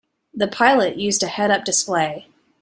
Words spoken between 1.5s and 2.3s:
display.